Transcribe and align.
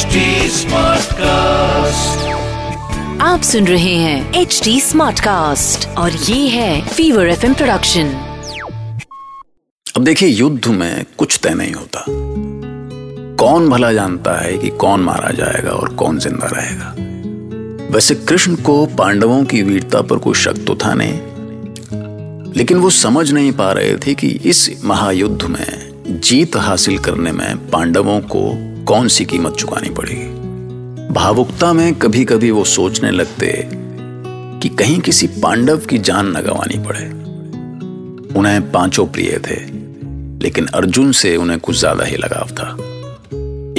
HD 0.00 0.18
Smartcast. 0.50 2.20
आप 3.20 3.40
सुन 3.42 3.66
रहे 3.66 3.94
हैं 3.94 4.34
एच 4.34 4.60
डी 4.64 4.80
स्मार्ट 4.80 5.20
कास्ट 5.20 5.88
और 5.88 6.12
ये 6.12 6.48
है 6.48 6.88
फीवर 6.88 7.28
एफ़ 7.28 7.46
प्रोडक्शन 7.46 8.06
अब 9.96 10.04
देखिए 10.04 10.28
युद्ध 10.28 10.66
में 10.66 11.04
कुछ 11.18 11.40
तय 11.42 11.54
नहीं 11.54 11.72
होता। 11.72 12.04
कौन 13.36 13.68
भला 13.68 13.92
जानता 13.92 14.40
है 14.40 14.58
कि 14.58 14.68
कौन 14.68 15.00
मारा 15.00 15.30
जाएगा 15.30 15.70
और 15.70 15.88
कौन 15.88 16.18
ज़िंदा 16.18 16.46
रहेगा? 16.46 16.94
वैसे 17.90 18.14
कृष्ण 18.14 18.54
को 18.54 18.86
पांडवों 18.86 19.44
की 19.44 19.62
वीरता 19.62 20.00
पर 20.00 20.16
कोई 20.16 20.34
शक 20.34 20.64
तो 20.66 20.74
था 20.74 20.94
नहीं। 20.94 21.20
लेकिन 22.56 22.78
वो 22.78 22.90
समझ 22.90 23.32
नहीं 23.32 23.52
पा 23.52 23.72
रहे 23.72 23.96
थे 23.96 24.14
कि 24.14 24.28
इस 24.28 24.82
महायुद्ध 24.84 25.42
में 25.42 25.90
जीत 26.08 26.56
हासिल 26.56 26.98
करने 26.98 27.32
में 27.32 27.70
पांडवों 27.70 28.20
को 28.20 28.69
कौन 28.90 29.08
सी 29.08 29.24
कीमत 29.24 29.52
चुकानी 29.52 29.90
पड़ेगी? 29.90 31.12
भावुकता 31.14 31.72
में 31.72 31.94
कभी 31.94 32.24
कभी 32.24 32.50
वो 32.50 32.64
सोचने 32.64 33.10
लगते 33.10 33.68
कि 34.62 34.68
कहीं 34.68 35.00
किसी 35.00 35.26
पांडव 35.26 35.78
की 35.78 35.98
जान 35.98 36.26
न 36.26 36.40
गंवानी 36.40 36.78
पड़े। 36.78 37.04
उन्हें 38.38 38.70
पाँचों 38.72 39.06
प्रिय 39.06 39.40
थे, 39.50 39.56
लेकिन 40.42 40.66
अर्जुन 40.66 41.12
से 41.12 41.36
उन्हें 41.36 41.60
कुछ 41.60 41.76
ज़्यादा 41.76 42.04
ही 42.04 42.16
लगाव 42.16 42.48
था। 42.50 42.76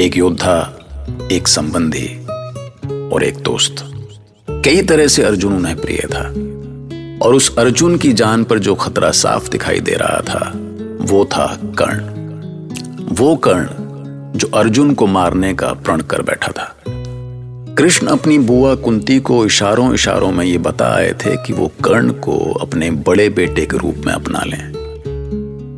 एक 0.04 0.18
योद्धा, 0.18 0.80
एक 1.32 1.48
संबंधी 1.48 2.08
और 3.14 3.24
एक 3.24 3.38
दोस्त। 3.38 3.76
कई 4.50 4.82
तरह 4.82 5.08
से 5.08 5.24
अर्जुन 5.24 5.54
उन्हें 5.54 5.76
प्रिय 5.82 6.08
था, 6.14 6.24
और 7.28 7.36
उस 7.36 7.56
अर्जुन 7.58 7.98
की 7.98 8.14
जान 8.14 8.44
पर 8.44 8.60
जो 8.60 8.76
खतरा 8.76 9.12
साफ़ 9.12 9.50
दिखाई 9.50 9.80
दे 9.80 9.92
रहा 9.92 10.22
था, 10.22 10.52
वो 11.02 11.26
था 11.26 11.60
कर्ण। 11.64 13.16
वो 13.16 13.36
कर्ण 13.36 13.81
जो 14.36 14.48
अर्जुन 14.48 14.94
को 14.94 15.08
मारने 15.08 15.54
का 15.54 15.74
प्रण 15.74 16.02
कर 16.02 16.22
बैठा 16.22 16.52
था। 16.52 16.76
कृष्ण 17.78 18.08
अपनी 18.08 18.40
बुआ 18.40 18.76
कुंती 18.76 19.20
को 19.20 19.46
इशारों 19.46 19.94
इशारों 19.94 20.32
में 20.32 20.46
ये 20.46 20.58
बता 20.58 20.86
आए 20.86 21.14
थे 21.14 21.36
कि 21.36 21.54
वो 21.54 21.68
कर्ण 21.68 22.12
को 22.12 22.54
अपने 22.54 22.92
बड़े 22.92 23.30
बेटे 23.30 23.66
के 23.66 23.78
रूप 23.78 23.96
में 24.06 24.14
अपना 24.14 24.44
लें। 24.44 24.82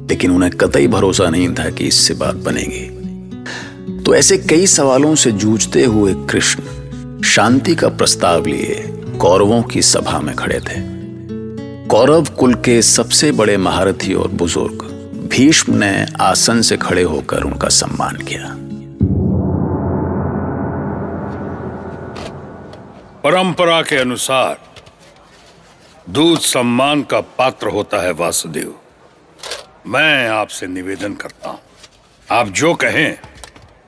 लेकिन 0.09 0.31
उन्हें 0.31 0.52
कतई 0.52 0.88
भरोसा 0.88 1.30
नहीं 1.30 1.54
था 1.54 1.70
कि 1.70 1.88
इससे 1.88 2.14
बात 2.14 2.36
बनेगी। 2.36 2.90
तो 4.04 4.16
ऐसे 4.16 4.38
कई 4.38 4.68
सवालों 4.68 5.16
से 5.16 5.31
जूझते 5.31 5.84
हुए 5.84 6.14
कृष्ण 6.14 6.62
शांति 7.22 7.76
का 7.76 7.90
प्रस्ताव 7.90 8.46
लिए 8.46 8.84
कौरवों 9.20 9.64
की 9.64 9.81
सभा 9.81 10.20
में 10.20 10.36
खड़े 10.36 10.59
थे। 10.59 10.94
कौरव 11.88 12.26
कुल 12.40 12.54
के 12.54 12.81
सबसे 12.81 13.31
बड़े 13.31 13.58
महारथी 13.58 14.14
और 14.14 14.28
बुज़ुर्ग 14.28 14.93
भीष्म 15.24 15.76
ने 15.76 16.06
आसन 16.22 16.62
से 16.62 16.78
खड़े 16.78 17.04
होकर 17.04 17.44
उनका 17.44 17.68
सम्मान 17.70 18.16
किया। 18.18 18.50
परंपरा 23.22 23.82
के 23.82 23.98
अनुसार 23.98 24.58
दूध 26.10 26.40
सम्मान 26.40 27.04
का 27.04 27.20
पात्र 27.38 27.68
होता 27.68 28.02
है 28.02 28.12
वासुदेव। 28.12 28.74
मैं 29.88 30.30
आपसे 30.30 30.68
निवेदन 30.68 31.14
करता 31.14 31.50
हूँ 31.50 31.60
आप 32.32 32.48
जो 32.48 32.74
कहें 32.74 33.18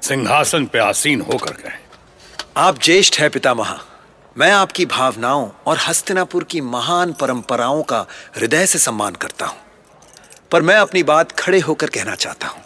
सिंहासन 0.02 0.66
पे 0.66 0.80
आसीन 0.80 1.22
होकर 1.22 1.52
कहें। 1.52 1.80
आप 2.58 2.80
ज्येष्ठ 2.81 3.20
है 3.20 3.30
पितामह। 3.30 3.80
मैं 4.38 4.52
आपकी 4.52 4.86
भावनाओं 4.86 5.49
और 5.67 5.77
हस्तिनापुर 5.88 6.44
की 6.44 6.61
महान 6.61 7.14
परंपराओं 7.14 7.83
का 7.83 8.05
हृदय 8.38 8.66
से 8.66 8.80
सम्मान 8.80 9.14
करता 9.16 9.45
हूँ। 9.45 9.58
पर 10.51 10.61
मैं 10.61 10.75
अपनी 10.75 11.03
बात 11.03 11.31
खड़े 11.31 11.59
होकर 11.59 11.88
कहना 11.88 12.15
चाहता 12.15 12.47
हूँ, 12.47 12.61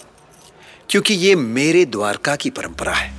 क्योंकि 0.89 1.13
ये 1.13 1.35
मेरे 1.35 1.85
द्वारका 1.87 2.35
की 2.35 2.49
परंपरा 2.49 2.93
है। 2.93 3.09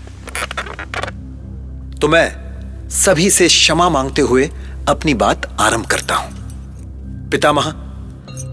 तो 2.01 2.09
मैं 2.09 2.89
सभी 2.91 3.31
से 3.31 3.49
क्षमा 3.49 3.89
मांगते 3.89 4.23
हुए 4.23 4.51
अपनी 4.89 5.15
बात 5.15 5.47
आरंभ 5.61 5.87
करता 5.87 6.15
हूँ। 6.15 7.29
पितामह, 7.31 7.67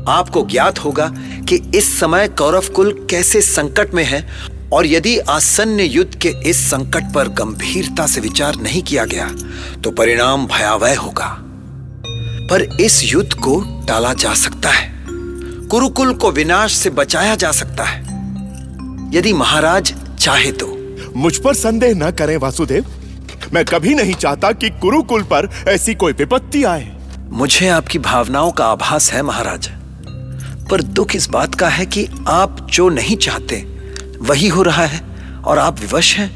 आपको 0.10 0.46
ज्ञात 0.46 0.80
होगा 0.80 1.08
कि 1.50 1.56
इस 1.76 2.00
समय 2.00 2.28
कौरव 2.30 2.68
कुल 2.68 2.92
कैसे 3.10 3.42
संकट 3.44 3.94
में 3.94 4.04
है 4.04 4.28
और 4.74 4.86
यदि 4.86 5.18
आसन्न 5.20 5.80
युद्ध 5.82 6.16
के 6.16 6.30
इस 6.50 6.70
संकट 6.72 7.14
पर 7.16 7.30
गंभीरता 7.36 8.08
से 8.08 8.22
विचार 8.22 8.56
नहीं 8.56 8.84
किया 8.84 9.06
गया 9.06 9.30
तो 9.84 9.92
परिणाम 9.92 10.46
भयावह 10.48 10.98
होगा। 10.98 11.36
पर 12.50 12.64
इस 12.82 13.04
युद्ध 13.04 13.34
को 13.34 13.60
टाला 13.88 14.14
जा 14.16 14.34
सकता 14.36 14.70
है। 14.70 14.97
कुरुकुल 15.72 16.14
को 16.14 16.32
विनाश 16.32 16.74
से 16.74 16.90
बचाया 16.90 17.36
जा 17.36 17.52
सकता 17.52 17.84
है। 17.84 18.02
यदि 19.16 19.34
महाराज 19.34 19.94
चाहे 20.20 20.52
तो। 20.52 20.68
मुझ 21.16 21.38
पर 21.38 21.54
संदेह 21.54 21.94
न 21.96 22.12
करें 22.12 22.38
वासुदेव। 22.38 22.86
मैं 23.54 23.66
कभी 23.66 23.96
नहीं 23.96 24.14
चाहता 24.14 24.52
कि 24.52 24.70
कुरुकुल 24.70 25.24
पर 25.24 25.50
ऐसी 25.68 25.96
कोई 25.96 26.14
विपत्ति 26.14 26.64
आए। 26.64 26.98
मुझे 27.30 27.68
आपकी 27.68 28.00
भावनाओं 28.00 28.52
का 28.52 28.66
आभास 28.66 29.12
है 29.12 29.22
महाराज। 29.22 29.70
पर 30.72 30.82
दुख 30.82 31.16
इस 31.16 31.30
बात 31.30 31.56
का 31.56 31.70
है 31.70 31.86
कि 31.86 32.08
आप 32.28 32.68
जो 32.70 32.90
नहीं 32.90 33.18
चाहते 33.18 33.66
वही 34.22 34.48
हो 34.48 34.64
रहा 34.64 34.86
है 34.86 35.02
और 35.46 35.60
आप 35.60 35.80
विवश 35.80 36.16
हैं। 36.16 36.32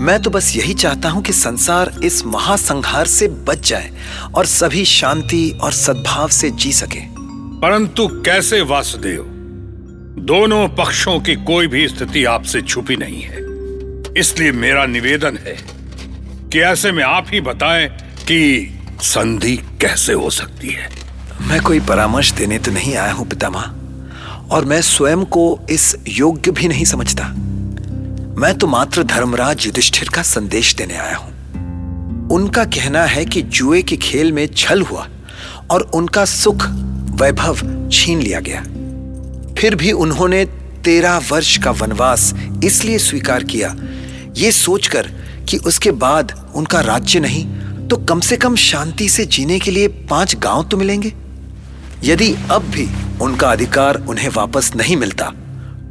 मैं 0.00 0.22
तो 0.22 0.30
बस 0.30 0.56
यही 0.56 0.74
चाहता 0.74 1.08
हूँ 1.08 1.22
कि 1.22 1.32
संसार 1.32 1.94
इस 2.04 2.24
महासंहार 2.26 3.06
से 3.06 3.28
बच 3.28 3.68
जाए 3.68 3.90
और 4.34 4.46
सभी 4.46 4.84
शांति 4.84 5.58
और 5.62 5.72
सद्भाव 5.72 6.28
से 6.28 6.50
जी 6.50 6.72
सके। 6.72 7.15
परंतु 7.66 8.08
कैसे 8.08 8.60
वासुदेव? 8.60 9.22
दोनों 10.18 10.68
पक्षों 10.68 11.20
की 11.20 11.34
कोई 11.34 11.66
भी 11.66 11.88
स्थिति 11.88 12.24
आपसे 12.24 12.62
छुपी 12.62 12.96
नहीं 12.96 13.22
है। 13.22 13.40
इसलिए 14.16 14.52
मेरा 14.52 14.86
निवेदन 14.86 15.36
है 15.36 15.56
कि 16.52 16.60
ऐसे 16.60 16.92
में 16.92 17.04
आप 17.04 17.26
ही 17.28 17.40
बताएँ 17.40 17.88
कि 18.28 18.70
संधि 19.00 19.56
कैसे 19.56 20.12
हो 20.12 20.30
सकती 20.30 20.68
है। 20.68 20.90
मैं 21.40 21.60
कोई 21.62 21.80
परामर्श 21.80 22.32
देने 22.32 22.58
तो 22.58 22.72
नहीं 22.72 22.96
आया 22.96 23.12
हूँ, 23.12 23.28
पितामह, 23.28 23.64
और 24.50 24.64
मैं 24.64 24.82
स्वयं 24.82 25.24
को 25.24 25.60
इस 25.70 25.96
योग्य 26.08 26.50
भी 26.50 26.68
नहीं 26.68 26.84
समझता। 26.84 27.24
मैं 28.38 28.58
तो 28.58 28.66
मात्र 28.66 29.02
धर्मराज 29.02 29.66
युधिष्ठिर 29.66 30.08
का 30.08 30.22
संदेश 30.22 30.74
देने 30.74 30.96
आया 30.96 31.16
हूँ। 31.16 31.32
उनका 32.28 32.64
कहना 32.64 33.04
है 33.04 33.24
कि 33.24 33.42
जुए 33.42 33.82
के 33.82 33.96
खेल 33.96 34.32
में 34.32 34.46
छल 34.46 34.82
हुआ 34.82 35.08
और 35.70 35.80
उनका 35.80 36.24
सुख 36.24 36.86
वैभव 37.20 37.58
छीन 37.92 38.20
लिया 38.20 38.40
गया। 38.40 38.62
फिर 39.54 39.74
भी 39.74 39.92
उन्होंने 39.92 40.44
तेरह 40.84 41.20
वर्ष 41.30 41.56
का 41.58 41.70
वनवास 41.72 42.34
इसलिए 42.64 42.98
स्वीकार 42.98 43.44
किया। 43.44 43.74
ये 44.36 44.50
सोचकर 44.52 45.10
कि 45.48 45.56
उसके 45.58 45.90
बाद 45.92 46.32
उनका 46.56 46.80
राज्य 46.80 47.20
नहीं 47.20 47.44
तो 47.88 47.96
कम 47.98 48.20
से 48.20 48.36
कम 48.36 48.56
शांति 48.56 49.08
से 49.08 49.24
जीने 49.26 49.58
के 49.58 49.70
लिए 49.70 49.88
पाँच 50.10 50.36
गाँव 50.36 50.68
तो 50.68 50.76
मिलेंगे। 50.76 51.12
यदि 52.04 52.34
अब 52.50 52.62
भी 52.70 52.88
उनका 53.22 53.50
अधिकार 53.52 54.02
उन्हें 54.08 54.28
वापस 54.28 54.72
नहीं 54.76 54.96
मिलता 54.96 55.32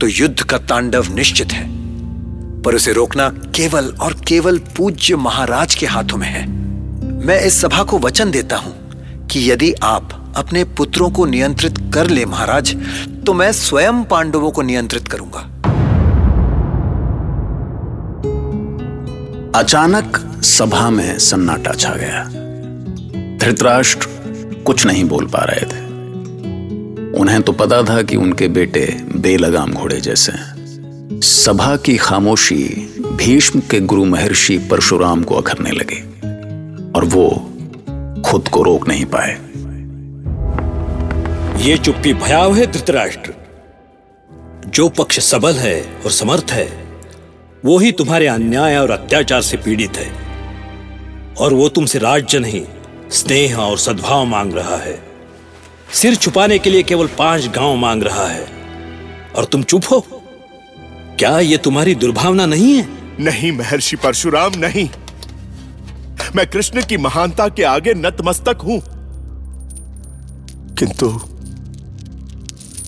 तो 0.02 0.08
युद्ध 0.08 0.42
का 0.42 0.58
तांडव 0.60 1.14
निश्चित 1.16 1.52
है। 1.52 1.64
पर 2.62 2.76
उसे 2.76 2.94
रोकना 2.94 3.30
केवल 3.56 3.90
और 4.02 4.14
केवल 4.28 4.58
पूज्य 4.78 5.16
महाराज 5.16 5.76
के 5.76 5.86
हाथों 5.86 6.18
में 6.18 6.28
है। 6.28 6.48
मैं 7.26 7.40
इस 7.42 7.60
सभा 7.62 7.84
को 7.84 8.00
वचन 8.00 8.32
देता 8.32 8.58
हूँ 8.58 9.28
कि 9.28 9.50
यदि 9.52 9.74
आप 9.84 10.22
अपने 10.36 10.64
पुत्रों 10.64 11.10
को 11.10 11.26
नियंत्रित 11.26 11.78
कर 11.94 12.10
ले, 12.10 12.26
महाराज 12.26 12.76
तो 13.26 13.34
मैं 13.34 13.52
स्वयं 13.52 14.04
पांडवों 14.04 14.52
को 14.52 14.62
नियंत्रित 14.62 15.08
करूँगा। 15.08 15.40
अचानक 19.60 20.18
सभा 20.44 20.90
में 20.90 21.18
सन्नाटा 21.20 21.74
छा 21.74 21.94
गया। 21.96 22.24
धृतराष्ट्र 23.38 24.08
कुछ 24.66 24.86
नहीं 24.86 25.04
बोल 25.06 25.26
पा 25.26 25.44
रहे 25.44 25.66
थे। 25.66 25.84
उन्हें 27.20 27.42
तो 27.42 27.52
पता 27.52 27.82
था 27.84 28.02
कि 28.02 28.16
उनके 28.16 28.48
बेटे 28.48 28.86
बेलगाम 29.16 29.74
घोड़े 29.74 30.00
जैसे 30.02 30.32
हैं। 30.32 31.22
सभा 31.22 31.76
की 31.76 31.98
खामोशी 31.98 32.64
भीष्म 33.16 33.60
के 33.60 33.80
गुरु 33.80 34.06
महर्षि 34.06 34.58
परशुराम 34.72 35.24
को 35.24 35.36
अखरने 35.36 35.72
लगे 35.72 36.02
और 36.92 37.06
वो 37.06 37.28
खुद 38.26 38.48
को 38.48 38.64
रोक 38.64 38.88
नहीं 38.88 39.06
पाए। 39.06 39.38
ये 41.56 41.78
चुप्पी 41.78 42.14
भयाव 42.14 42.56
है 42.56 42.72
धृतराष्ट्र। 42.72 43.34
जो 44.68 44.90
पक्ष 44.90 45.20
सबल 45.20 45.54
है 45.54 45.82
और 46.06 46.12
समर्थ 46.12 46.46
है, 46.50 46.88
वो 47.66 47.78
ही 47.78 47.92
तुम्हारे 47.92 48.28
अन्याय 48.28 48.78
और 48.78 48.92
अत्याचार 48.92 49.42
से 49.42 49.58
पीड़ित 49.58 49.98
है। 49.98 50.14
और 51.38 51.54
वो 51.54 51.70
तुमसे 51.70 52.00
राज्य 52.00 52.40
नहीं, 52.40 52.66
स्नेह 53.10 53.58
और 53.58 53.78
सद्भाव 53.78 54.26
मांग 54.26 54.54
रहा 54.54 54.78
है। 54.78 55.04
सिर 55.94 56.16
छुपाने 56.16 56.60
के 56.60 56.70
लिए 56.70 56.84
केवल 56.84 57.08
पाँच 57.08 57.48
गाँव 57.48 57.76
मांग 57.76 58.04
रहा 58.04 58.28
है। 58.28 58.48
और 59.36 59.46
तुम 59.46 59.64
चुप 59.64 59.82
हो? 59.92 60.08
क्या 61.20 61.40
ये 61.40 61.58
तुम्हारी 61.58 61.96
दुर्भावना 61.96 62.46
नहीं 62.46 62.74
है? 62.74 62.88
नहीं, 63.24 63.52
महर्षि 63.52 63.96
परशुराम, 63.96 64.52
नहीं। 64.56 64.90
मैं 66.36 66.48
कृष्ण 66.48 66.86
की 66.86 66.98
महानता 66.98 67.48
के 67.48 67.64
आगे 67.64 67.94
नतमस्तक 67.94 68.58
हूँ। 68.64 68.82
किंतु 70.76 71.20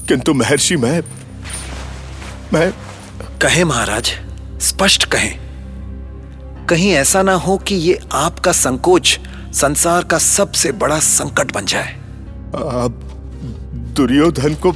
किंतु 0.07 0.33
महर्षि 0.33 0.75
मैं 0.75 1.01
मैं 2.53 2.71
कहे 3.41 3.63
महाराज 3.63 4.11
स्पष्ट 4.61 5.05
कहें। 5.05 5.47
कहीं 6.69 6.91
ऐसा 6.91 7.21
ना 7.21 7.33
हो 7.33 7.57
कि 7.57 7.75
ये 7.75 7.99
आपका 8.11 8.51
संकोच 8.51 9.19
संसार 9.53 10.03
का 10.03 10.17
सबसे 10.17 10.71
बड़ा 10.71 10.99
संकट 10.99 11.53
बन 11.53 11.65
जाए। 11.65 11.93
आप 12.55 12.99
दुर्योधन 13.97 14.53
को 14.55 14.71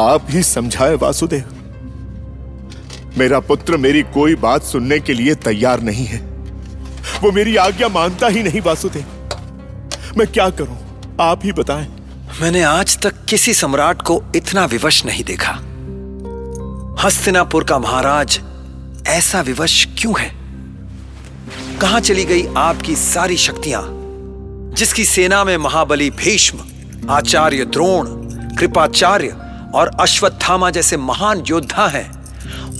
आप 0.00 0.26
ही 0.30 0.42
समझाए 0.42 0.94
वासुदेव। 0.94 1.44
मेरा 3.18 3.40
पुत्र 3.40 3.76
मेरी 3.76 4.02
कोई 4.02 4.34
बात 4.34 4.62
सुनने 4.62 4.98
के 5.00 5.14
लिए 5.14 5.34
तैयार 5.34 5.80
नहीं 5.80 6.06
है। 6.06 6.18
वो 7.22 7.32
मेरी 7.32 7.56
आज्ञा 7.56 7.88
मानता 7.88 8.26
ही 8.26 8.42
नहीं 8.42 8.60
वासुदेव। 8.60 10.14
मैं 10.16 10.26
क्या 10.26 10.50
करूँ? 10.50 10.78
आप 11.20 11.40
ही 11.44 11.52
बताएँ। 11.52 11.99
मैंने 12.38 12.62
आज 12.62 12.98
तक 12.98 13.24
किसी 13.24 13.54
सम्राट 13.54 14.02
को 14.02 14.22
इतना 14.36 14.64
विवश 14.64 15.04
नहीं 15.04 15.24
देखा। 15.24 15.52
हस्तिनापुर 17.02 17.64
का 17.64 17.78
महाराज 17.78 18.40
ऐसा 19.06 19.40
विवश 19.40 19.88
क्यों 19.98 20.20
है? 20.20 20.30
कहाँ 21.78 22.00
चली 22.00 22.24
गई 22.24 22.46
आपकी 22.56 22.96
सारी 22.96 23.36
शक्तियाँ, 23.36 23.82
जिसकी 24.74 25.04
सेना 25.04 25.44
में 25.44 25.56
महाबली 25.56 26.10
भीष्म, 26.10 26.58
आचार्य 27.10 27.64
द्रोण, 27.64 28.06
कृपाचार्य 28.56 29.36
और 29.74 29.90
अश्वत्थामा 30.00 30.70
जैसे 30.70 30.96
महान 30.96 31.44
योद्धा 31.48 31.86
हैं, 31.88 32.10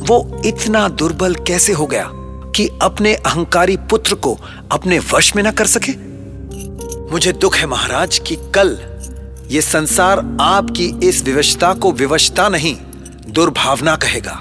वो 0.07 0.43
इतना 0.45 0.89
दुर्बल 0.89 1.35
कैसे 1.35 1.73
हो 1.73 1.87
गया 1.87 2.11
कि 2.57 2.69
अपने 2.83 3.15
अहंकारी 3.15 3.77
पुत्र 3.77 4.15
को 4.15 4.39
अपने 4.73 4.99
वश 4.99 5.37
में 5.37 5.43
न 5.43 5.51
कर 5.51 5.67
सके? 5.67 5.93
मुझे 7.13 7.33
दुख 7.33 7.57
है 7.57 7.67
महाराज 7.67 8.19
कि 8.19 8.37
कल 8.55 8.79
ये 9.51 9.61
संसार 9.61 10.19
आपकी 10.41 11.07
इस 11.09 11.23
विवशता 11.25 11.73
को 11.75 11.93
विवशता 11.93 12.49
नहीं 12.49 12.77
दुर्भावना 13.29 13.95
कहेगा। 13.97 14.33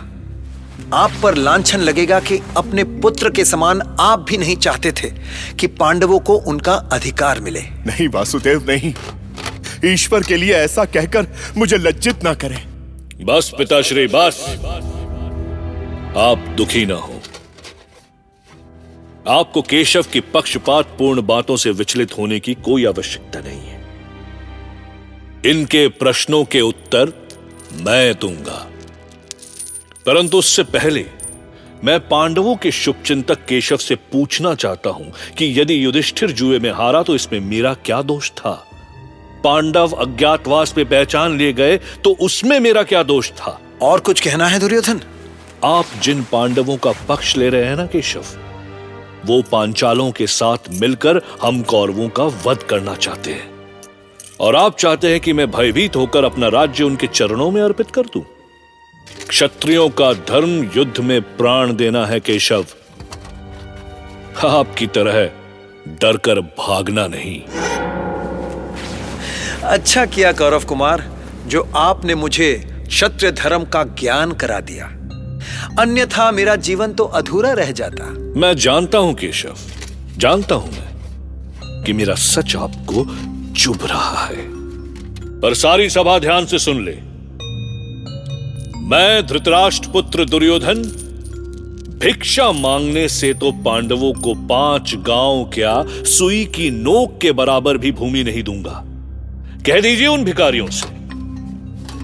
आप 0.94 1.12
पर 1.24 1.36
लांछन 1.36 1.80
लगेगा 1.80 2.20
कि 2.20 2.40
अपने 2.58 2.84
पुत्र 2.84 3.30
के 3.30 3.46
समान 3.46 3.82
आप 4.00 4.26
भी 4.30 4.38
नहीं 4.38 4.56
चाहते 4.56 4.92
थे 4.92 5.12
कि 5.60 5.68
पांडवों 5.68 6.20
को 6.20 6.34
उनका 6.34 6.74
अधिकार 6.74 7.40
मिले। 7.40 7.62
नहीं 7.62 8.08
वासुदेव 8.08 8.66
नहीं। 8.70 8.94
ईश्वर 9.86 10.24
के 10.24 10.38
लिए 10.38 10.54
ऐसा 10.54 10.86
कहकर 10.86 11.28
मुझे 11.58 11.78
लज्जित 11.78 12.24
ना 12.24 12.34
करें। 12.34 12.62
बस 13.26 13.52
पिताश्री 13.58 14.08
बस। 14.08 14.46
आप 16.18 16.54
दुखी 16.58 16.86
ना 16.86 16.96
हो। 16.96 17.22
आपको 19.30 19.62
केशव 19.62 20.06
की 20.14 20.20
पक्षपात 20.20 20.86
पूर्ण 20.86 21.22
बातों 21.22 21.56
से 21.56 21.72
विचलित 21.72 22.18
होने 22.18 22.40
की 22.40 22.54
कोई 22.54 22.86
आवश्यकता 22.86 23.40
नहीं। 23.40 23.60
है 23.60 23.69
इनके 25.45 25.88
प्रश्नों 25.88 26.44
के 26.45 26.62
उत्तर 26.62 27.12
मैं 27.74 28.13
दूँगा। 28.13 28.68
परंतु 30.06 30.38
उससे 30.38 30.63
पहले 30.63 31.06
मैं 31.83 32.00
पांडवों 32.00 32.56
के 32.56 32.71
शुभचिंतक 32.71 33.45
केशव 33.45 33.77
से 33.77 33.95
पूछना 33.95 34.53
चाहता 34.56 34.89
हूँ 34.89 35.13
कि 35.38 35.62
यदि 35.62 35.83
युधिष्ठिर 35.86 36.31
जुए 36.31 36.59
में 36.59 36.71
हारा 36.71 37.03
तो 37.03 37.15
इसमें 37.15 37.39
मेरा 37.39 37.74
क्या 37.74 38.01
दोष 38.01 38.31
था? 38.31 38.51
पांडव 39.44 39.91
अज्ञातवास 39.91 40.74
में 40.77 40.86
पहचान 40.89 41.38
लिए 41.38 41.53
गए 41.53 41.77
तो 41.77 42.15
उसमें 42.21 42.59
मेरा 42.59 42.83
क्या 42.83 43.03
दोष 43.03 43.31
था? 43.31 43.59
और 43.81 44.00
कुछ 44.00 44.21
कहना 44.21 44.47
है 44.47 44.59
दुर्योधन? 44.59 45.01
आप 45.63 45.86
जिन 46.01 46.24
पांडवों 46.24 46.77
का 46.77 46.91
पक्ष 47.09 47.36
ले 47.38 47.50
रहे 47.50 47.65
हैं 47.65 47.75
ना 47.75 47.86
केशव 47.86 48.25
वो 49.25 49.41
पांचालों 49.41 50.12
के 50.12 50.27
साथ 50.27 50.69
मिलकर 50.71 51.21
हम 51.41 51.62
कौरवों 51.62 52.09
का 52.09 52.24
वध 52.24 52.63
करना 52.63 52.95
चाहते 52.95 53.31
हैं। 53.31 53.59
और 54.39 54.56
आप 54.56 54.77
चाहते 54.77 55.12
हैं 55.12 55.19
कि 55.19 55.33
मैं 55.33 55.51
भयभीत 55.51 55.95
होकर 55.95 56.24
अपना 56.24 56.47
राज्य 56.47 56.83
उनके 56.83 57.07
चरणों 57.07 57.51
में 57.51 57.62
अर्पित 57.62 57.91
कर 57.91 58.01
दूँ? 58.01 58.24
क्षत्रियों 59.27 59.89
का 59.89 60.13
धर्म 60.13 60.71
युद्ध 60.75 61.00
में 61.00 61.21
प्राण 61.38 61.75
देना 61.75 62.06
है 62.06 62.19
केशव। 62.19 62.65
आपकी 64.45 64.88
तरह 64.88 65.25
डरकर 66.01 66.39
भागना 66.41 67.07
नहीं। 67.07 67.41
अच्छा 69.63 70.06
किया 70.06 70.31
कौरव 70.31 70.63
कुमार 70.63 71.03
जो 71.47 71.62
आपने 71.75 72.15
मुझे 72.15 72.53
क्षत्रिय 72.88 73.31
धर्म 73.31 73.63
का 73.63 73.83
ज्ञान 73.83 74.31
करा 74.31 74.59
दिया। 74.59 74.86
अन्यथा 75.80 76.31
मेरा 76.31 76.56
जीवन 76.56 76.94
तो 76.94 77.03
अधूरा 77.03 77.51
रह 77.53 77.71
जाता। 77.71 78.06
मैं 78.39 78.56
जानता 78.57 78.97
हूँ 78.97 79.13
केशव। 79.13 79.56
जानता 80.18 80.56
हूँ 80.56 80.71
मैं 80.71 81.83
कि 81.83 81.94
मेरा 81.94 82.15
सच 82.15 82.56
आपको 82.56 83.03
चुभ 83.60 83.86
रहा 83.86 84.26
है। 84.26 84.36
पर 85.40 85.54
सारी 85.54 85.90
सभा 85.90 86.20
ध्यान 86.20 86.46
से 86.46 86.60
सुन 86.60 86.86
ले। 86.86 86.92
मैं 88.82 89.28
धृतराष्ट्र 89.28 89.90
पुत्र 89.90 90.26
दुर्योधन, 90.26 90.82
भिक्षा 92.00 92.52
मांगने 92.52 93.08
से 93.08 93.34
तो 93.34 93.52
पांडवों 93.52 94.14
को 94.14 94.34
पाँच 94.34 94.96
गाँव 94.96 95.44
क्या 95.54 95.84
सुई 95.88 96.46
की 96.46 96.70
नोक 96.72 97.20
के 97.22 97.32
बराबर 97.32 97.78
भी 97.78 97.92
भूमि 97.92 98.24
नहीं 98.24 98.44
दूँगा। 98.44 98.84
कह 99.66 99.82
दीजिए 99.82 100.08
उन 100.08 100.24
भिकारियों 100.24 100.68
से 100.68 100.88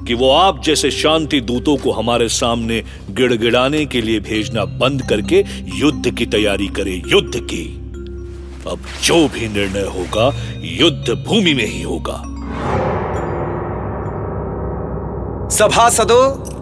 कि 0.06 0.14
वो 0.14 0.30
आप 0.30 0.62
जैसे 0.64 0.92
शांति 0.92 1.42
दूतों 1.42 1.78
को 1.78 1.92
हमारे 1.92 2.30
सामने 2.30 2.84
गिड़गिड़ाने 3.12 3.86
के 3.86 4.02
लिए 4.02 4.20
भेजना 4.20 4.66
बंद 4.66 5.02
करके 5.02 5.44
युद्ध 5.78 6.16
की 6.16 6.26
तैयारी 6.26 6.68
करें, 6.68 7.02
युद्ध 7.08 7.36
की। 7.36 7.85
अब 8.68 8.86
जो 9.04 9.28
भी 9.28 9.48
निर्णय 9.48 9.86
होगा, 9.86 10.34
युद्ध 10.58 11.24
भूमि 11.26 11.54
में 11.54 11.66
ही 11.66 11.82
होगा। 11.82 12.18
सभासदों, 15.50 16.56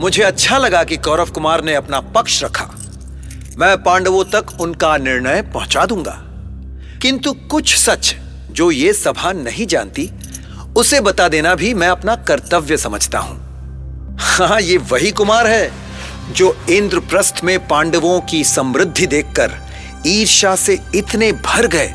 मुझे 0.00 0.22
अच्छा 0.22 0.58
लगा 0.58 0.84
कि 0.84 0.96
कौरव 0.96 1.30
कुमार 1.30 1.64
ने 1.64 1.74
अपना 1.74 2.00
पक्ष 2.00 2.44
रखा। 2.44 2.64
मैं 3.58 3.82
पांडवों 3.82 4.24
तक 4.24 4.46
उनका 4.60 4.96
निर्णय 4.96 5.42
पहुँचा 5.42 5.86
दूँगा। 5.86 6.18
किंतु 7.02 7.32
कुछ 7.32 7.76
सच 7.76 8.14
जो 8.50 8.70
ये 8.70 8.92
सभा 8.92 9.32
नहीं 9.32 9.66
जानती, 9.66 10.10
उसे 10.76 11.00
बता 11.00 11.28
देना 11.28 11.54
भी 11.54 11.74
मैं 11.74 11.88
अपना 11.88 12.16
कर्तव्य 12.16 12.76
समझता 12.76 13.18
हूँ। 13.18 13.36
हाँ 14.20 14.60
ये 14.60 14.76
वही 14.76 15.10
कुमार 15.10 15.46
है 15.46 15.70
जो 16.30 16.56
इंद्रप्रस्थ 16.70 17.40
में 17.44 17.68
पांडवों 17.68 18.20
की 18.20 18.44
समृद्धि 18.44 19.06
देखकर 19.06 19.65
ईर्षा 20.06 20.56
से 20.56 20.78
इतने 20.94 21.32
भर 21.32 21.66
गए 21.66 21.94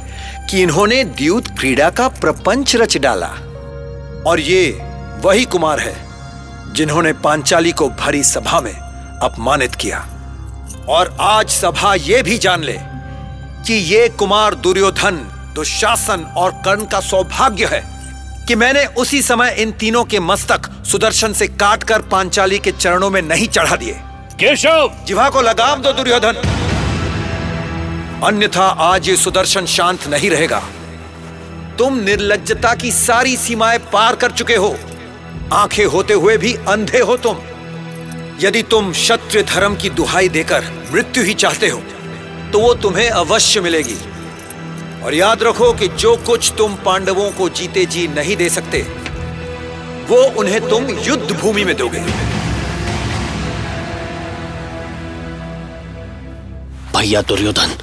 कि 0.49 0.61
इन्होंने 0.61 1.03
द्यूत 1.03 1.47
क्रीड़ा 1.47 1.89
का 1.89 2.07
प्रपंच 2.07 2.75
रच 2.75 2.97
डाला। 2.97 3.27
और 4.27 4.39
ये 4.39 4.81
वही 5.19 5.45
कुमार 5.45 5.79
है 5.79 6.05
जिन्होंने 6.73 7.13
पांचाली 7.13 7.71
को 7.71 7.89
भरी 7.89 8.23
सभा 8.23 8.61
में 8.61 8.73
अपमानित 9.21 9.75
किया। 9.75 10.07
और 10.89 11.17
आज 11.21 11.49
सभा 11.49 11.95
ये 11.95 12.23
भी 12.23 12.37
जान 12.37 12.63
ले 12.63 12.79
कि 13.65 13.73
ये 13.73 14.09
कुमार 14.09 14.55
दुर्योधन 14.55 15.27
दुशासन 15.55 16.33
और 16.37 16.51
कर्ण 16.51 16.85
का 16.85 16.99
सौभाग्य 16.99 17.65
है 17.65 18.01
कि 18.47 18.55
मैंने 18.55 18.85
उसी 18.85 19.21
समय 19.21 19.55
इन 19.59 19.71
तीनों 19.71 20.03
के 20.03 20.19
मस्तक 20.19 20.85
सुदर्शन 20.85 21.33
से 21.33 21.47
काटकर 21.47 22.01
पांचाली 22.01 22.59
के 22.59 22.71
चरणों 22.71 23.09
में 23.09 23.21
नहीं 23.21 23.47
चढ़ा 23.47 23.75
दिए। 23.75 23.93
केशव! 24.33 24.91
जिवा 25.05 25.29
को 25.29 25.41
लगाम 25.41 25.81
दो 25.81 25.91
दुर्योधन। 25.91 26.60
अन्यथा 28.23 28.63
आज 28.63 29.07
ये 29.09 29.15
सुदर्शन 29.17 29.65
शांत 29.65 30.05
नहीं 30.07 30.29
रहेगा। 30.29 30.59
तुम 31.77 31.95
निर्लजता 31.99 32.73
की 32.75 32.91
सारी 32.91 33.35
सीमाएँ 33.37 33.79
पार 33.93 34.15
कर 34.15 34.31
चुके 34.31 34.55
हो। 34.55 34.75
आँखें 35.53 35.85
होते 35.85 36.13
हुए 36.13 36.37
भी 36.37 36.53
अंधे 36.67 36.99
हो 36.99 37.15
तुम। 37.17 37.37
यदि 38.41 38.63
तुम 38.63 38.91
क्षत्रिय 38.91 39.43
धर्म 39.45 39.75
की 39.75 39.89
दुहाई 39.91 40.29
देकर 40.29 40.65
मृत्यु 40.93 41.23
ही 41.23 41.33
चाहते 41.35 41.69
हो 41.69 41.81
तो 42.53 42.59
वो 42.59 42.73
तुम्हें 42.75 43.09
अवश्य 43.09 43.61
मिलेगी। 43.61 43.97
और 45.03 45.13
याद 45.13 45.43
रखो 45.43 45.73
कि 45.73 45.87
जो 45.97 46.15
कुछ 46.25 46.53
तुम 46.57 46.75
पांडवों 46.85 47.29
को 47.31 47.49
जीते 47.49 47.85
जी 47.85 48.07
नहीं 48.07 48.35
दे 48.37 48.49
सकते, 48.49 48.81
वो 50.09 50.23
उन्हें 50.39 50.59
तुम 50.69 50.89
युद्ध 51.01 51.31
भूमि 51.31 51.63
में 51.65 51.75
दोगे। 51.77 51.99
भैया 56.91 57.21
दुर्योधन 57.21 57.77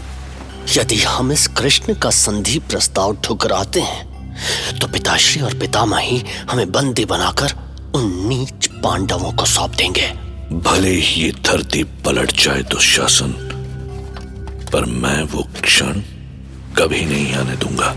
यदि 0.77 0.97
हम 0.97 1.33
इस 1.33 1.47
कृष्ण 1.49 1.95
का 1.95 2.11
संधि 2.11 2.59
प्रस्ताव 2.59 3.17
ठुकराते 3.25 3.81
हैं 3.81 4.79
तो 4.79 4.87
पिताश्री 4.87 5.41
और 5.43 5.55
पितामही 5.59 6.19
हमें 6.51 6.71
बंदी 6.73 7.05
बनाकर 7.05 7.53
उन 7.95 8.11
नीच 8.29 8.67
पांडवों 8.85 9.33
को 9.33 9.45
सौंप 9.47 9.75
देंगे। 9.75 10.07
भले 10.53 10.91
ही 10.91 11.23
ये 11.23 11.31
धरती 11.45 11.83
पलट 12.05 12.33
जाए 12.33 12.63
तो 12.63 12.79
शासन 12.79 13.33
पर 14.73 14.85
मैं 14.85 15.23
वो 15.23 15.43
क्षण 15.63 16.01
कभी 16.79 17.05
नहीं 17.05 17.35
आने 17.35 17.57
दूँगा। 17.57 17.95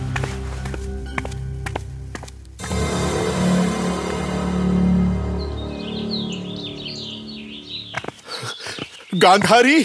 गांधारी? 9.16 9.84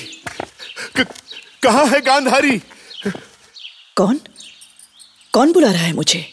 कहा 1.62 1.82
है 1.84 2.00
गांधारी? 2.00 2.60
कौन? 3.96 4.18
कौन 5.32 5.52
बुला 5.52 5.70
रहा 5.72 5.82
है 5.82 5.92
मुझे? 5.92 6.24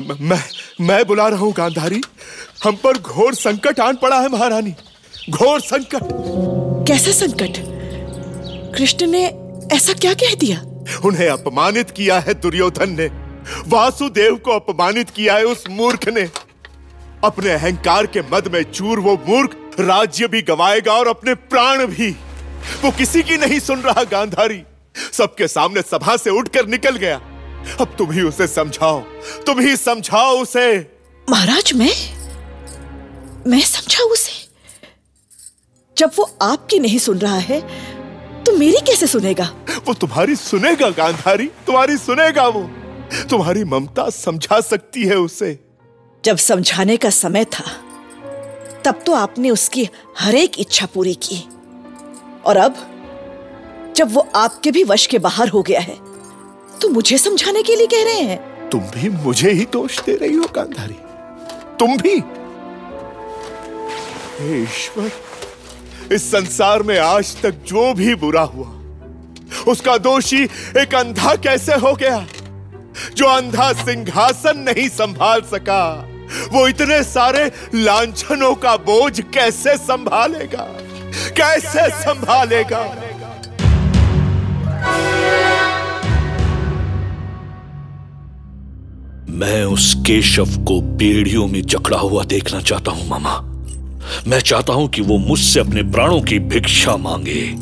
मैं 0.00 0.42
मैं 0.80 1.06
बुला 1.06 1.26
रहा 1.28 1.38
हूँ 1.38 1.52
गांधारी। 1.52 2.00
हम 2.64 2.76
पर 2.76 2.98
घोर 2.98 3.34
संकट 3.34 3.80
आन 3.80 3.96
पड़ा 3.96 4.20
है 4.20 4.28
महारानी। 4.28 4.74
घोर 5.30 5.60
संकट। 5.60 6.02
कैसा 6.88 7.12
संकट? 7.12 7.58
कृष्ण 8.76 9.06
ने 9.06 9.24
ऐसा 9.76 9.92
क्या 9.92 10.12
कह 10.14 10.34
दिया? 10.34 10.60
उन्हें 11.04 11.28
अपमानित 11.28 11.90
किया 11.90 12.18
है 12.18 12.34
दुर्योधन 12.34 12.90
ने। 12.90 13.06
वासुदेव 13.68 14.36
को 14.36 14.50
अपमानित 14.50 15.10
किया 15.10 15.36
है 15.36 15.44
उस 15.44 15.64
मूर्ख 15.70 16.08
ने। 16.08 16.28
अपने 17.24 17.50
अहंकार 17.50 18.06
के 18.06 18.22
मद 18.32 18.48
में 18.52 18.62
चूर 18.62 19.00
वो 19.00 19.16
मूर्ख 19.28 19.56
राज्य 19.80 20.28
भी 20.28 20.42
गवाएगा 20.42 20.92
और 20.92 21.08
अपने 21.08 21.34
प्राण 21.34 21.86
भी। 21.86 22.10
वो 22.82 22.90
किसी 22.90 23.22
की 23.22 23.36
नहीं 23.36 23.60
सुन 23.60 23.80
रहा 23.80 24.04
गांधारी। 24.04 24.62
सबके 25.12 25.48
सामने 25.48 25.82
सभा 25.82 26.16
से 26.16 26.30
उठकर 26.30 26.66
निकल 26.66 26.96
गया। 26.96 27.16
अब 27.80 27.94
तुम 27.98 28.10
ही 28.12 28.22
उसे 28.22 28.46
समझाओ। 28.46 29.00
तुम 29.46 29.60
ही 29.60 29.76
समझाओ 29.76 30.36
उसे। 30.38 30.66
महाराज 31.30 31.72
मैं 31.74 31.92
मैं 33.46 33.60
समझाऊ 33.60 34.06
उसे? 34.06 34.32
जब 35.96 36.10
वो 36.16 36.30
आपकी 36.42 36.78
नहीं 36.78 36.98
सुन 36.98 37.18
रहा 37.18 37.38
है 37.38 37.60
तो 38.44 38.52
मेरी 38.52 38.80
कैसे 38.86 39.06
सुनेगा? 39.06 39.44
वो 39.86 39.94
तुम्हारी 39.94 40.36
सुनेगा 40.36 40.90
गांधारी। 40.90 41.46
तुम्हारी 41.66 41.96
सुनेगा 41.96 42.46
वो। 42.48 42.62
तुम्हारी 43.30 43.64
ममता 43.64 44.08
समझा 44.10 44.60
सकती 44.60 45.04
है 45.04 45.16
उसे। 45.16 45.58
जब 46.24 46.36
समझाने 46.36 46.96
का 46.96 47.10
समय 47.10 47.44
था 47.44 47.64
तब 48.84 49.02
तो 49.06 49.12
आपने 49.12 49.50
उसकी 49.50 49.88
हर 50.18 50.34
एक 50.34 50.60
इच्छा 50.60 50.86
पूरी 50.86 51.14
की। 51.22 51.38
और 52.44 52.56
अब 52.56 52.95
जब 53.96 54.12
वो 54.12 54.28
आपके 54.34 54.70
भी 54.70 54.84
वश 54.84 55.06
के 55.06 55.18
बाहर 55.18 55.48
हो 55.48 55.62
गया 55.62 55.80
है। 55.80 55.96
तो 56.80 56.88
मुझे 56.88 57.18
समझाने 57.18 57.62
के 57.62 57.76
लिए 57.76 57.86
कह 57.86 58.04
रहे 58.04 58.20
हैं? 58.20 58.68
तुम 58.70 58.80
भी 58.80 59.08
मुझे 59.08 59.50
ही 59.50 59.66
दोष 59.72 60.00
दे 60.00 60.16
रही 60.16 60.34
हो 60.34 60.46
गांधारी 60.54 60.94
तुम 61.80 61.96
भी। 61.96 62.14
ईश्वर, 64.62 65.10
इस 66.14 66.30
संसार 66.30 66.82
में 66.82 66.98
आज 66.98 67.36
तक 67.42 67.50
जो 67.50 67.94
भी 67.94 68.14
बुरा 68.14 68.42
हुआ, 68.42 68.72
उसका 69.68 69.98
दोषी 69.98 70.42
एक 70.78 70.94
अंधा 70.94 71.34
कैसे 71.34 71.74
हो 71.74 71.94
गया? 71.94 72.26
जो 73.14 73.26
अंधा 73.26 73.72
सिंहासन 73.72 74.58
नहीं 74.58 74.88
संभाल 74.88 75.40
सका, 75.40 76.08
वो 76.52 76.68
इतने 76.68 77.02
सारे 77.02 77.50
लांछनों 77.74 78.54
का 78.54 78.76
बोझ 78.76 79.20
कैसे 79.20 79.76
संभालेगा? 79.76 80.64
कैसे 81.36 81.88
संभालेगा? 81.90 82.84
मैं 89.36 89.64
उस 89.64 89.94
केशव 89.94 90.44
को 90.44 90.80
बेड़ियों 90.80 91.46
में 91.46 91.62
जकड़ा 91.62 91.98
हुआ 91.98 92.24
देखना 92.24 92.60
चाहता 92.60 92.90
हूँ, 92.90 93.08
मामा। 93.08 93.40
मैं 94.26 94.40
चाहता 94.40 94.72
हूँ 94.72 94.88
कि 94.88 95.00
वो 95.00 95.18
मुझसे 95.18 95.60
अपने 95.60 95.82
प्राणों 95.82 96.20
की 96.20 96.38
भिक्षा 96.38 96.96
मांगे। 96.96 97.54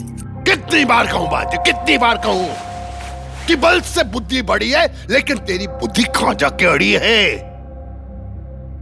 कितनी 0.50 0.84
बार 0.84 1.06
कहूँ 1.06 1.30
बात 1.30 1.66
कितनी 1.66 1.98
बार 1.98 2.16
कहूँ? 2.16 2.48
कि 3.46 3.56
बल 3.56 3.80
से 3.80 4.04
बुद्धि 4.04 4.42
बड़ी 4.42 4.70
है, 4.70 5.06
लेकिन 5.10 5.38
तेरी 5.38 5.66
बुद्धि 5.66 6.02
कहाँ 6.02 6.34
जाके 6.34 6.66
अड़ी 6.66 6.92
है? 6.92 7.36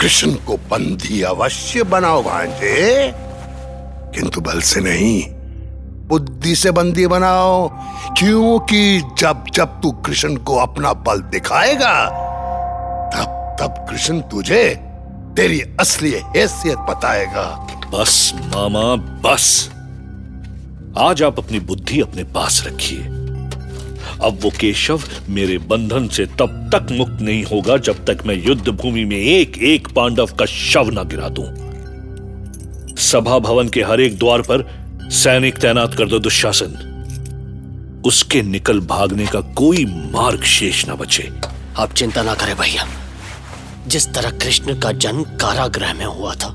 कृष्ण 0.00 0.32
को 0.32 0.56
बंदी 0.56 1.22
अवश्य 1.22 1.82
बनाओ 1.82 2.22
भांजे। 2.22 3.12
किंतु 4.14 4.40
बल 4.40 4.61
से 4.61 4.80
नहीं, 4.80 5.22
बुद्धि 6.08 6.56
से 6.56 6.70
बंदी 6.70 7.06
बनाओ। 7.06 7.68
क्योंकि 8.18 9.02
जब 9.18 9.44
जब 9.54 9.80
तू 9.80 9.90
कृष्ण 9.90 10.37
को 10.37 10.56
अपना 10.56 10.92
बल 10.92 11.20
दिखाएगा 11.20 12.21
तब 13.61 13.87
कृष्ण 13.90 14.21
तुझे 14.21 14.75
तेरी 15.37 15.61
असली 15.80 16.11
हैसियत 16.11 16.78
बताएगा। 16.78 17.44
बस 17.94 18.32
मामा 18.35 18.97
बस। 18.97 19.71
आज 20.99 21.23
आप 21.23 21.38
अपनी 21.38 21.61
बुद्धि 21.61 22.00
अपने 22.00 22.25
पास 22.25 22.64
रखिए। 22.66 22.99
अब 24.23 24.38
वो 24.42 24.50
केशव 24.50 25.02
मेरे 25.28 25.59
बंधन 25.59 26.09
से 26.09 26.26
तब 26.26 26.71
तक 26.75 26.92
मुक्त 26.92 27.18
नहीं 27.21 27.44
होगा 27.44 27.76
जब 27.76 28.04
तक 28.04 28.18
मैं 28.26 28.35
युद्ध 28.47 28.68
भूमि 28.68 29.04
में 29.04 29.16
एक 29.16 29.59
एक 29.59 29.88
पांडव 29.88 30.26
का 30.26 30.47
शव 30.47 30.90
न 30.92 31.09
गिरा 31.09 31.28
दूँ। 31.28 31.47
सभा 32.97 33.38
भवन 33.38 33.68
के 33.68 33.82
हर 33.82 34.00
एक 34.00 34.18
द्वार 34.18 34.42
पर 34.42 34.68
सैनिक 35.11 35.59
तैनात 35.59 35.94
कर 35.94 36.06
दो 36.06 36.18
दुशासन। 36.18 36.88
उसके 38.06 38.42
निकल 38.42 38.80
भागने 38.80 39.26
का 39.26 39.40
कोई 39.40 39.85
मार्ग 39.87 40.42
शेष 40.42 40.88
न 40.88 40.92
बचे। 40.92 41.30
आप 41.78 41.92
चिंता 41.92 42.23
ना 42.23 42.35
करें 42.35 42.56
भैया। 42.56 42.87
जिस 43.86 44.06
तरह 44.14 44.30
कृष्ण 44.38 44.78
का 44.80 44.92
जन्म 44.92 45.22
कारागृह 45.22 45.92
में 45.94 46.04
हुआ 46.04 46.34
था, 46.34 46.48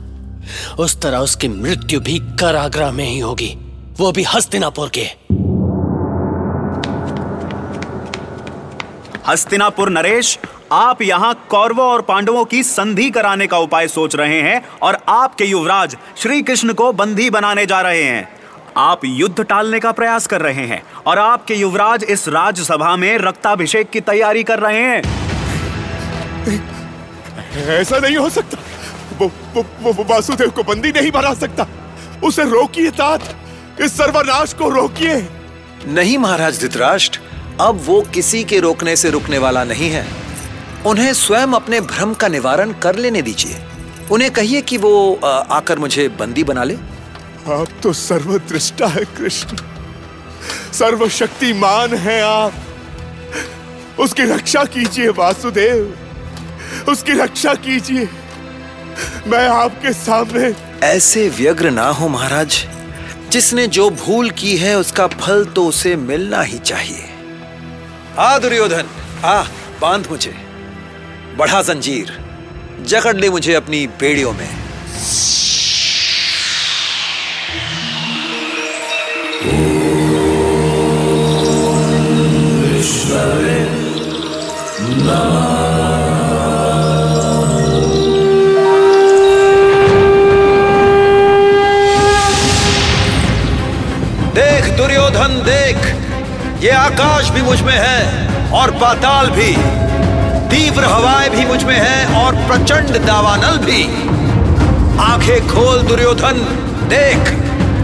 उस 0.79 1.01
तरह 1.01 1.17
उसकी 1.17 1.47
मृत्यु 1.47 1.99
भी 1.99 2.19
कारागृह 2.39 2.91
में 2.91 3.05
ही 3.05 3.19
होगी। 3.19 3.57
वो 3.97 4.11
भी 4.11 4.23
हस्तिनापुर 4.23 4.91
के। 4.97 5.05
हस्तिनापुर 9.27 9.89
नरेश, 9.89 10.39
आप 10.71 11.01
यहाँ 11.01 11.33
कौरवों 11.49 11.85
और 11.85 12.01
पांडवों 12.01 12.45
की 12.45 12.63
संधि 12.63 13.09
कराने 13.09 13.47
का 13.47 13.57
उपाय 13.57 13.87
सोच 13.87 14.15
रहे 14.15 14.41
हैं 14.41 14.61
और 14.81 14.97
आपके 15.09 15.45
युवराज 15.45 15.95
श्री 16.17 16.41
कृष्ण 16.41 16.73
को 16.73 16.91
बंदी 16.93 17.29
बनाने 17.29 17.65
जा 17.65 17.81
रहे 17.81 18.03
हैं। 18.03 18.27
आप 18.77 19.05
युद्ध 19.05 19.43
टालने 19.43 19.79
का 19.79 19.91
प्रयास 19.91 20.27
कर 20.27 20.41
रहे 20.41 20.65
हैं 20.67 20.81
और 21.07 21.19
आपके 21.19 21.55
युवराज 21.55 22.03
इस 22.03 22.27
राज्यसभा 22.27 22.95
में 22.95 23.17
रक्ताभिषेक 23.17 23.89
की 23.89 24.01
तैयारी 24.01 24.43
कर 24.43 24.59
रहे 24.59 24.81
हैं। 24.81 25.01
ऐसा 27.55 27.99
नहीं 27.99 28.17
हो 28.17 28.29
सकता। 28.29 28.57
वो, 29.17 29.31
वो, 29.53 29.65
वो, 29.81 29.93
वो 29.93 30.03
वासुदेव 30.03 30.49
को 30.49 30.63
बंदी 30.63 30.89
नहीं 30.89 31.11
बना 31.11 31.33
सकता। 31.33 31.67
उसे 32.23 32.43
रोकिए 32.43 32.91
तात। 32.91 33.35
इस 33.81 33.97
सर्वनाश 33.97 34.53
को 34.53 34.69
रोकिए। 34.69 35.29
नहीं 35.87 36.17
महाराज 36.17 36.61
धृतराष्ट्र 36.61 37.19
अब 37.61 37.81
वो 37.85 38.01
किसी 38.01 38.43
के 38.43 38.59
रोकने 38.59 38.95
से 38.95 39.09
रुकने 39.09 39.37
वाला 39.37 39.63
नहीं 39.63 39.89
है। 39.89 40.07
उन्हें 40.85 41.13
स्वयं 41.13 41.47
अपने 41.47 41.81
भ्रम 41.81 42.13
का 42.13 42.27
निवारण 42.27 42.71
कर 42.71 42.95
लेने 42.95 43.21
दीजिए। 43.21 43.59
उन्हें 44.11 44.31
कहिए 44.31 44.61
कि 44.61 44.77
वो 44.77 45.15
आकर 45.51 45.79
मुझे 45.79 46.09
बंदी 46.09 46.43
बना 46.43 46.63
ले। 46.63 46.73
आप 47.51 47.67
तो 47.83 47.93
सर्वदृष्टा 47.93 48.87
है 48.87 49.05
कृष्ण। 49.05 49.57
सर्वशक्तिमान 50.73 51.93
है 51.93 52.21
आप। 52.21 52.53
उसकी 53.99 54.23
रक्षा 54.23 54.63
कीजिए 54.63 55.09
वासुदेव। 55.09 56.06
उसकी 56.89 57.11
रक्षा 57.11 57.53
कीजिए। 57.53 58.09
मैं 59.27 59.47
आपके 59.47 59.93
सामने 59.93 60.55
ऐसे 60.87 61.29
व्यग्र 61.29 61.71
ना 61.71 61.87
हो 61.87 62.07
महाराज। 62.07 62.65
जिसने 63.29 63.67
जो 63.67 63.89
भूल 63.89 64.29
की 64.29 64.57
है, 64.57 64.77
उसका 64.77 65.07
फल 65.07 65.45
तो 65.45 65.65
उसे 65.65 65.95
मिलना 65.95 66.41
ही 66.41 66.59
चाहिए। 66.59 67.09
आ, 68.19 68.37
दुर्योधन। 68.37 68.85
आ, 69.25 69.43
बाँध 69.81 70.07
मुझे। 70.11 70.35
बढ़ा 71.37 71.61
जंजीर। 71.61 72.19
जकड़ 72.85 73.15
ले 73.15 73.29
मुझे 73.29 73.53
अपनी 73.53 73.87
बेड़ियों 73.87 74.33
में। 74.33 74.49
और 98.57 98.71
पाताल 98.71 99.29
भी। 99.29 99.51
तीव्र 100.49 100.83
हवाएँ 100.83 101.29
भी 101.29 101.45
मुझमें 101.45 101.75
है 101.75 102.23
और 102.23 102.35
प्रचंड 102.47 102.97
दावानल 103.05 103.57
भी। 103.57 103.83
आँखें 105.01 105.47
खोल 105.47 105.81
दुर्योधन, 105.81 106.39
देख, 106.89 107.31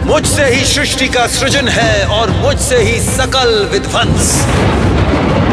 मुझसे 0.06 0.46
ही 0.46 0.64
सृष्टि 0.66 1.08
का 1.08 1.26
सृजन 1.28 1.68
है 1.68 2.06
और 2.08 2.30
मुझसे 2.30 2.78
ही 2.78 3.00
सकल 3.02 3.54
विध्वंस। 3.72 4.32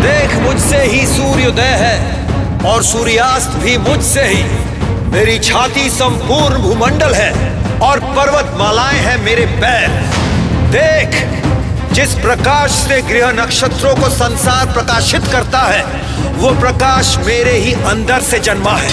देख, 0.03 0.35
मुझसे 0.37 0.83
ही 0.85 1.07
सूर्योदय 1.07 1.77
है 1.83 1.97
और 2.65 2.83
सूर्यास्त 2.83 3.57
भी 3.57 3.77
मुझसे 3.79 4.25
ही। 4.25 4.43
मेरी 5.11 5.39
छाती 5.39 5.89
संपूर्ण 5.91 6.59
भूमंडल 6.59 7.15
है 7.15 7.33
और 7.79 8.01
पर्वत 8.17 8.55
मालाएँ 8.57 8.99
हैं 8.99 9.19
मेरे 9.19 9.47
पैर। 9.61 9.89
देख 10.71 11.23
जिस 11.93 12.13
प्रकाश 12.15 12.71
से 12.71 13.01
गृह 13.03 13.31
नक्षत्रों 13.33 13.95
को 13.95 14.09
संसार 14.09 14.67
प्रकाशित 14.67 15.25
करता 15.33 15.59
है, 15.59 15.83
वो 16.37 16.51
प्रकाश 16.61 17.17
मेरे 17.27 17.57
ही 17.59 17.73
अंदर 17.85 18.21
से 18.21 18.39
जन्मा 18.39 18.77
है। 18.77 18.91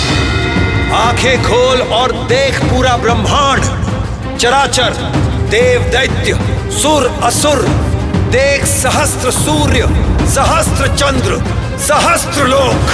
आँखें 0.93 1.43
खोल 1.43 1.81
और 1.93 2.11
देख 2.27 2.59
पूरा 2.63 2.95
ब्रह्मांड, 2.97 3.63
चराचर, 4.37 4.93
देव 5.49 5.81
दैत्य, 5.91 6.33
सुर 6.81 7.05
असुर, 7.23 7.61
देख 8.31 8.65
सहस्त्र 8.65 9.31
सूर्य, 9.31 9.87
सहस्त्र 10.29 10.87
चंद्र, 10.95 11.41
सहस्त्र 11.87 12.47
लोक, 12.47 12.89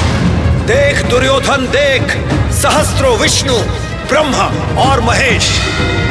देख 0.68 1.06
दुर्योधन, 1.06 1.66
देख 1.72 2.12
सहस्त्रो 2.54 3.16
विष्णु, 3.18 3.58
ब्रह्मा 4.10 4.46
और 4.82 5.02
महेश, 5.02 5.50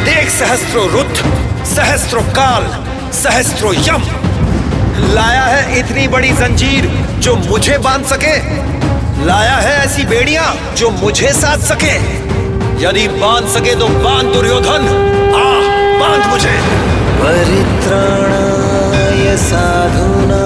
देख 0.05 0.31
सहस्त्रो 0.31 0.87
रुद्र, 0.87 1.35
सहस्त्रो 1.75 2.23
काल 2.31 2.92
सहस्त्रो 3.13 3.73
यम। 3.73 4.03
लाया 5.15 5.43
है 5.43 5.79
इतनी 5.79 6.09
बड़ी 6.09 6.33
जंजीर 6.33 6.87
जो 7.19 7.37
मुझे 7.37 7.79
बाँध 7.79 8.05
सके। 8.05 8.63
लाया 9.27 9.57
है 9.57 9.85
ऐसी 9.85 10.05
बेड़ियाँ 10.05 10.75
जो 10.77 10.91
मुझे 10.91 11.33
साध 11.33 11.61
सके। 11.61 12.23
यदि 12.85 13.09
बाँध 13.21 13.49
सके 13.49 13.75
तो 13.75 13.89
बाँध 14.05 14.27
दुर्योधन। 14.27 14.87
आ, 15.37 15.39
बाँध 16.01 16.27
मुझे। 16.27 16.61
परित्राणाय 17.21 19.37
साधुना, 19.37 20.45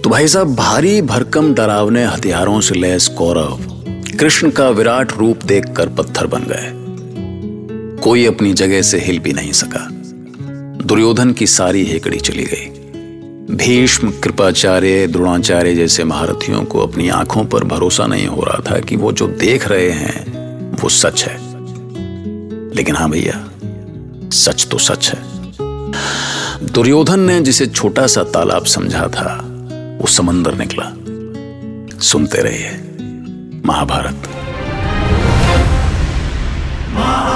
तो 0.00 0.10
भाई 0.10 0.28
साहब, 0.28 0.54
भारी 0.54 1.02
भरकम 1.02 1.54
डरावने 1.54 2.04
हथियारों 2.04 2.60
से 2.60 2.74
लैस 2.74 3.08
कौरव 3.08 3.58
कृष्ण 4.20 4.50
का 4.50 4.68
विराट 4.68 5.12
रूप 5.12 5.44
देखकर 5.44 5.88
पत्थर 5.88 6.26
बन 6.26 6.42
गए। 6.42 6.72
कोई 8.02 8.26
अपनी 8.26 8.52
जगह 8.52 8.82
से 8.82 8.98
हिल 8.98 9.18
भी 9.18 9.32
नहीं 9.32 9.52
सका। 9.52 9.88
दुर्योधन 10.84 11.32
की 11.32 11.46
सारी 11.46 11.84
हेकड़ी 11.84 12.20
चली 12.20 12.44
गई। 12.44 12.75
भीष्म 13.50 14.10
कृपाचार्य, 14.10 15.06
द्रोणाचार्य 15.06 15.74
जैसे 15.74 16.04
महारथियों 16.04 16.64
को 16.64 16.86
अपनी 16.86 17.08
आँखों 17.08 17.44
पर 17.44 17.64
भरोसा 17.64 18.06
नहीं 18.06 18.26
हो 18.26 18.42
रहा 18.42 18.62
था 18.70 18.80
कि 18.80 18.96
वो 18.96 19.12
जो 19.12 19.26
देख 19.26 19.68
रहे 19.68 19.90
हैं, 19.90 20.32
वो 20.82 20.88
सच 20.88 21.24
है। 21.24 21.36
लेकिन 22.74 22.96
हाँ 22.96 23.10
भैया, 23.10 23.48
सच 24.30 24.68
तो 24.70 24.78
सच 24.78 25.08
है। 25.08 25.22
दुर्योधन 26.66 27.20
ने 27.20 27.40
जिसे 27.40 27.66
छोटा 27.66 28.06
सा 28.06 28.22
तालाब 28.22 28.64
समझा 28.64 29.08
था, 29.08 29.40
वो 30.00 30.06
समंदर 30.06 30.54
निकला। 30.54 30.92
सुनते 32.00 32.38
रहिए, 32.38 32.80
महाभारत। 33.66 34.28
आप 36.96 37.35